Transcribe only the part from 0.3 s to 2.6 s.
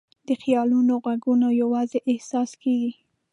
خیالونو ږغونه یواځې احساس